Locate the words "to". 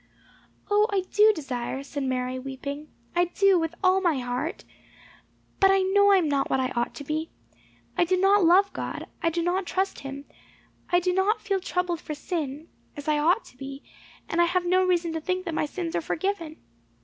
6.95-7.03, 13.45-13.57, 15.13-15.21